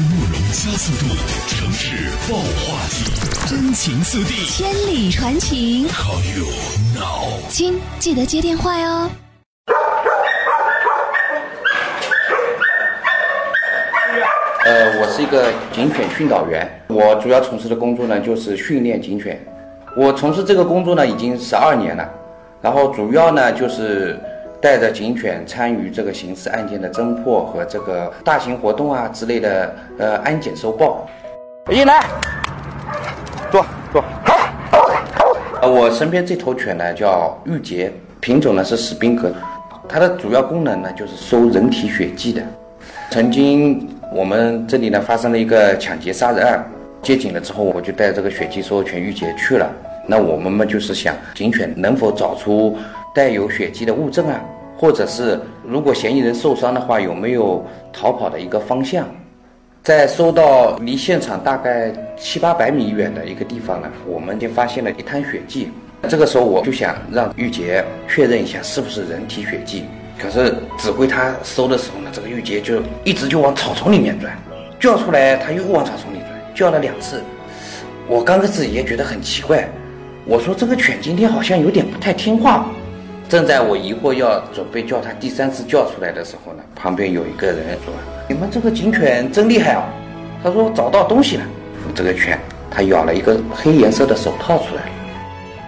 [0.00, 1.14] 慕容加速度，
[1.48, 3.04] 城市爆话题，
[3.46, 4.46] 真情速递。
[4.46, 6.46] 千里传情，Call you
[6.94, 7.48] now。
[7.48, 9.10] 亲，记得接电话哟。
[14.64, 19.38] 呃，我是一个警犬训导员，我主要从事的工作呢就是训练警犬。
[19.96, 22.08] 我从事这个工作呢已经十二年了，
[22.62, 24.18] 然后主要呢就是
[24.62, 31.04] 带着警犬参与这个刑事案件的侦破和这个大型活动啊之类的呃安检收报。
[31.66, 32.06] 进来，
[33.50, 34.04] 坐坐。
[35.60, 39.32] 呃，我身边这头犬呢叫玉洁，品种呢是史宾格，
[39.88, 42.40] 它的主要功能呢就是收人体血迹的。
[43.10, 46.64] 曾经我们这里呢发生了一个抢劫杀人案，
[47.02, 49.68] 接警了之后，我就带这个血迹收犬玉洁去了。
[50.06, 52.76] 那我们嘛就是想警犬能否找出
[53.14, 54.40] 带有血迹的物证啊，
[54.76, 59.06] 或者是如果嫌疑人受伤的话，有没有逃跑的一个方向。
[59.82, 65.70] 在搜到离现场大概七八百米远的一个地方呢，我们就发现了一滩血迹。
[66.08, 69.84] 这个时候我就想让玉洁确认一下是不是人体血迹。
[70.18, 74.32] 可是指挥他搜的时候呢，这个玉洁就一直就往草丛里面钻，
[74.78, 77.20] 叫出来他又往草丛里钻，叫了两次。
[78.06, 79.68] 我刚开始也觉得很奇怪，
[80.24, 82.66] 我说这个犬今天好像有点不太听话。
[83.32, 87.90] 正在我疑惑要准备叫它第三次叫出来的时候呢，旁边有一个人说
[88.28, 89.88] ：“你们这个警犬真厉害啊！”
[90.44, 91.44] 他说找到东西了。
[91.94, 92.38] 这个犬
[92.70, 94.82] 它咬了一个黑颜色的手套出来。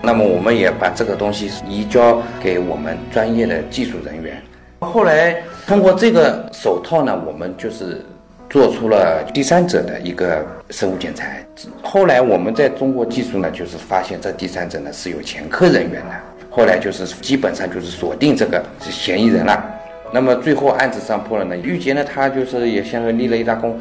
[0.00, 4.40] 那么我们也把这个东西移交给我们专业的技术人员。
[4.78, 8.06] 后来通过这个手套呢，我们就是
[8.48, 11.44] 做出了第三者的一个生物检材。
[11.82, 16.14] 后来我们在中国技术呢，就是发现这第三者呢是有前科人员的。
[16.58, 19.64] 后来就是基本上就是锁定这个嫌疑人了。
[20.12, 23.78] 那么最后案子上破了呢，玉洁呢他就是也相当于立了一大功。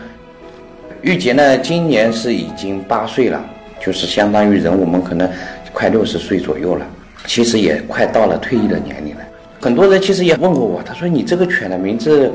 [1.01, 3.43] 玉洁呢今年是已经八岁了，
[3.83, 5.27] 就是相当于人我们可能
[5.73, 6.85] 快六十岁左右了，
[7.25, 9.21] 其实也快到了退役的年龄了。
[9.59, 12.31] 很多人其实也问过我，他说你这个犬的名字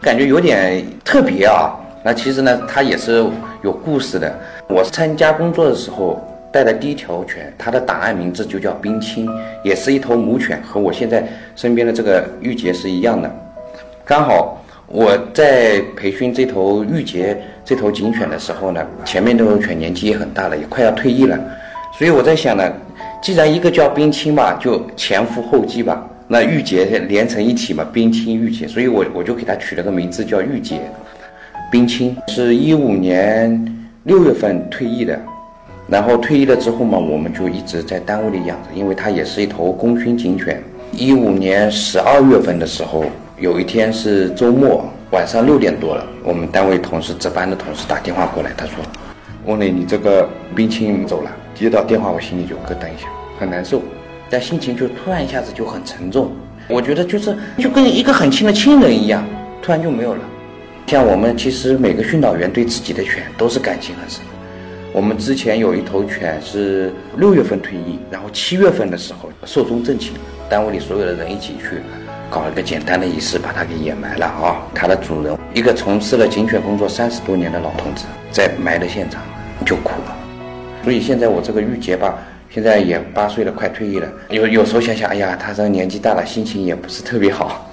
[0.00, 1.72] 感觉有点特别啊。
[2.02, 3.24] 那其实呢，它也是
[3.62, 4.36] 有故事的。
[4.68, 6.20] 我参加工作的时候
[6.54, 9.28] 带的第一条犬，它的档案名字就叫冰清，
[9.64, 11.26] 也是一头母犬，和我现在
[11.56, 13.28] 身边的这个玉洁是一样的。
[14.04, 21.36] 刚好我在培训这头玉洁这头警犬的时候呢，前面那头犬年纪也很大了，也快要退役了，
[21.98, 22.72] 所以我在想呢，
[23.20, 26.08] 既然一个叫冰清吧，就前赴后继吧。
[26.28, 30.80] 那玉洁连成一体嘛，冰清玉洁，所以我我就给它取了个名字叫玉洁。
[31.68, 35.20] 冰清是一五年六月份退役的，
[35.94, 40.60] 然后退役了之后嘛，我们就一直在单位里养着，因为它也是一头功勋警犬。
[40.90, 43.04] 一五年十二月份的时候，
[43.38, 48.74] 有一天是周末晚上六点多了，我们单位同事值班的同事打电话过来，他说
[49.46, 53.06] ：“翁磊，你这个冰清走了。”接到电话，我心里就咯噔一下，
[53.38, 53.80] 很难受，
[54.28, 56.32] 但心情就突然一下子就很沉重。
[56.66, 59.24] 我觉得就是就跟一个很亲的亲人一样，
[59.62, 60.20] 突然就没有了。
[60.88, 64.22] 像我们其实每个训导员对自己的犬都是感情很深。
[64.94, 70.12] 我们之前有一头犬是六月份退役，然后七月份的时候寿终正寝，
[70.48, 71.80] 单位里所有的人一起去
[72.30, 74.62] 搞了个简单的仪式，把它给掩埋了啊。
[74.72, 79.20] 它的主人一个从事了警犬工作三十多年的老同志，在埋的现场
[79.66, 80.16] 就哭了。
[80.84, 82.16] 所以现在我这个玉洁吧，
[82.48, 84.08] 现在也八岁了，快退役了。
[84.30, 87.68] 有有时候想想，哎呀，它这年纪大了，心情也不是特别好。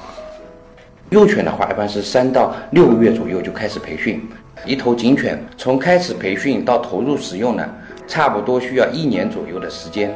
[1.11, 4.25] 幼犬的话，一般是三到六个月左右就开始培训。
[4.66, 7.69] 一头警犬从开始培训到投入使用呢，
[8.08, 10.09] 差不多需要一年左右的时间。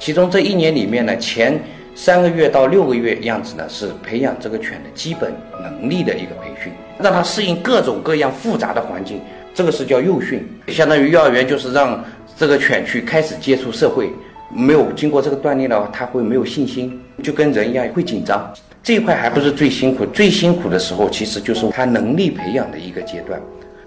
[0.00, 1.62] 其中这一年里面呢，前
[1.94, 9.20] 三个月到六个月样子呢，是培养这个犬的基本能力的一个培训，让它适应各种各样复杂的环境。
[9.54, 12.04] 这个是叫幼训，相当于幼儿园就是让
[12.36, 14.10] 这个犬去开始接触社会。
[14.52, 18.52] 没有经过这个锻炼的话，它会没有信心，就跟人一样会紧张。
[18.82, 23.40] 这一块还不是最辛苦，最辛苦的时候其实就是它能力培养的一个阶段。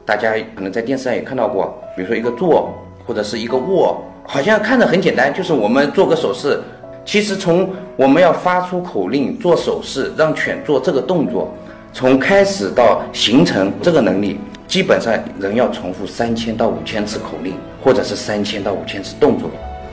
[0.05, 2.73] 大家可能在电视上也看到过，比如说一个坐
[3.05, 6.61] 或者是一个卧，好像看着很简单，就是我们做个手势。
[7.03, 11.53] 其实从我们要发出口令、做手势，让犬做这个动作，
[11.91, 17.53] 从开始到形成这个能力，基本上人要重复三千到五千次口令，
[17.83, 19.51] 或者是三千到五千次动作。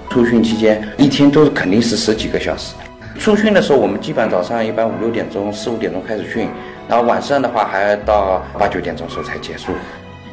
[0.08, 2.74] 出训期间一天都是肯定是十几个小时。
[3.18, 6.48] 出训的时候，我们基本早上一般五六点钟、四五点钟开始训，
[6.88, 9.72] 然后晚上的话还要到八九点钟时候才结束。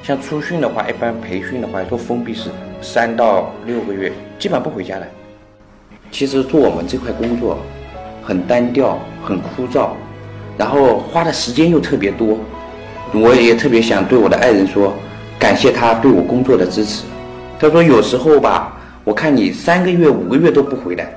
[0.01, 2.49] 像出训的话，一般培训的话都封闭式，
[2.81, 5.07] 三到六个月，基本不回家的。
[6.09, 7.59] 其实做我们这块工作，
[8.23, 9.89] 很单调，很枯燥，
[10.57, 12.39] 然后花的时间又特别多。
[13.13, 14.93] 我也特别想对我的爱人说，
[15.37, 17.03] 感谢他对我工作的支持。
[17.59, 21.13] 他说有时候吧，我看你三个月、五个月都不回来，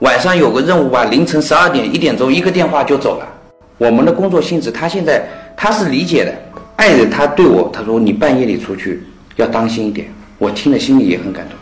[0.00, 3.26] 晚上有个任务吧，凌晨十二点、一点钟一个电话就走了。
[3.78, 5.26] 我们的工作性质，他现在
[5.56, 6.34] 他是理解的。
[6.76, 9.02] 爱人他对我他说你半夜里出去
[9.36, 11.56] 要当心一点，我听了心里也很感动。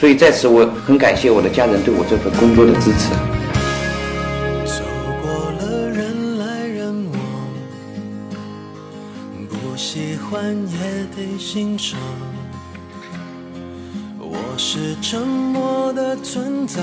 [0.00, 3.10] 所以在此我很感谢我的家人对我这份工作的支持。
[4.64, 4.82] 走
[5.22, 5.30] 过
[5.60, 7.20] 了人来人往，
[9.48, 10.76] 不喜欢也
[11.14, 11.96] 得欣赏。
[14.18, 16.82] 我是沉默的存在，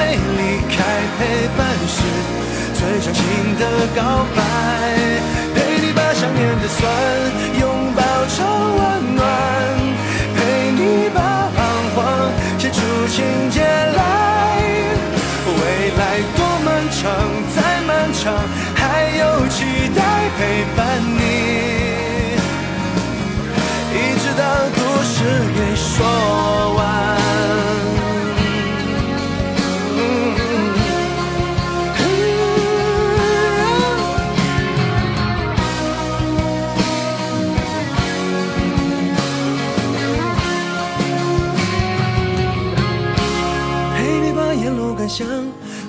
[0.00, 0.42] 没离
[0.72, 0.76] 开，
[1.18, 1.20] 陪
[1.58, 2.00] 伴是
[2.72, 3.20] 最长情
[3.60, 3.64] 的
[3.94, 4.00] 告
[4.34, 4.40] 白。
[5.54, 6.80] 陪你把想念的酸
[44.54, 45.26] 沿路感想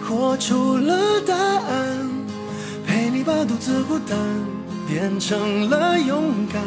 [0.08, 2.10] 活出了答案，
[2.86, 4.18] 陪你把独自孤单
[4.88, 6.62] 变成了勇敢。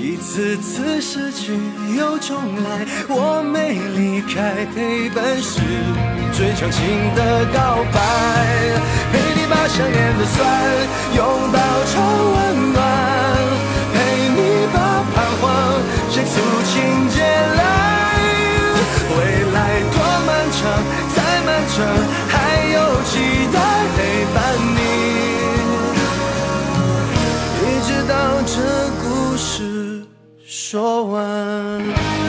[0.00, 1.58] 一次次失去
[1.96, 5.60] 又重来，我没离开，陪伴是
[6.32, 8.57] 最长情的告白。
[28.50, 28.62] 这
[29.02, 30.02] 故事
[30.46, 32.27] 说完。